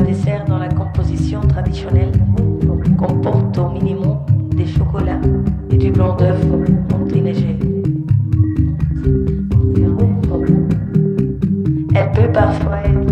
[0.00, 2.12] dessert dans la composition traditionnelle
[2.98, 4.18] comporte au minimum
[4.56, 5.20] des chocolats
[5.70, 6.40] et du blanc d'œuf
[6.92, 7.58] enténégé.
[11.94, 13.03] Elle peut parfois être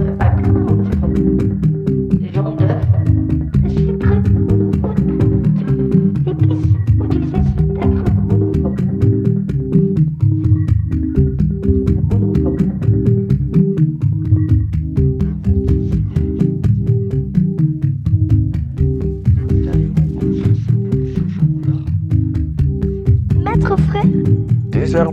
[24.70, 25.12] Des heures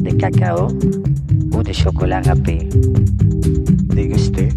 [0.00, 0.68] Des cacao
[1.52, 2.68] ou des chocolats râpés.
[3.94, 4.48] Dégusté.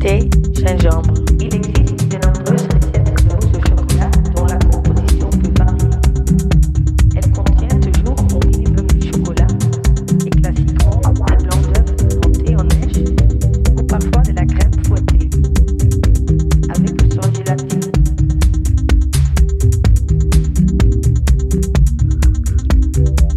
[0.00, 1.14] thé, gingembre.
[1.40, 5.90] Il existe de nombreuses recettes de au chocolat dont la composition peut varier.
[7.16, 9.46] Elle contient toujours au minimum du chocolat
[10.26, 12.98] et classiquement des blancs d'œufs montés en neige
[13.76, 15.30] ou parfois de la crème fouettée
[16.68, 17.90] avec le sang gélatine.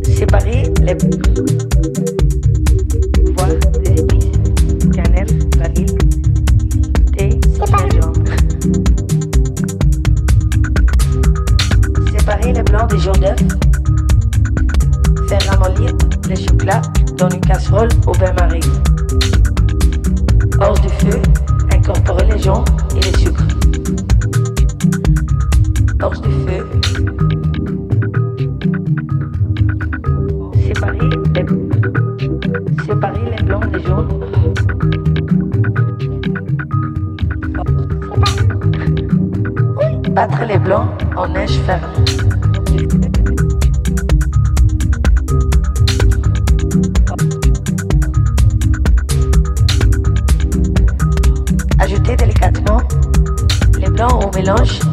[0.03, 0.95] Séparer les
[17.67, 18.59] casserole au bain-marie.
[20.59, 21.21] Hors du feu,
[21.73, 22.63] incorporer les gens
[22.95, 23.43] et les sucres.
[26.01, 26.65] Hors du feu,
[30.65, 34.07] séparer les, séparer les blancs des jaunes.
[40.11, 42.26] Battre les blancs en neige ferme.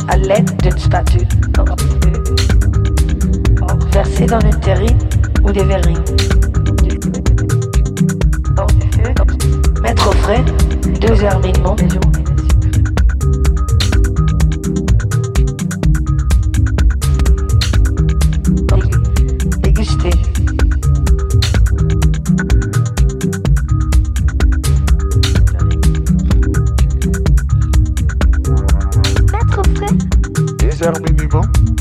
[0.08, 1.28] à l'aide d'une spatule
[3.94, 4.98] verser dans une terrine
[5.44, 6.04] ou des verrines.
[9.82, 10.44] Mettre au frais
[11.00, 11.76] deux heures minimum
[30.84, 31.73] serre minimum.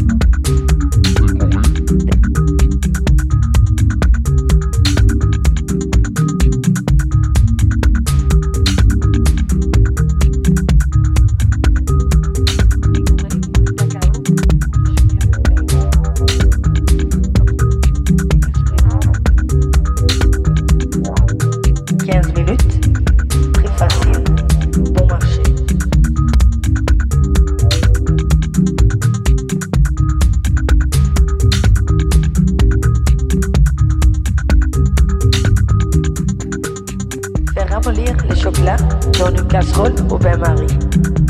[37.84, 38.78] remplir les chocolats
[39.20, 41.23] dans une casserole au bain-marie.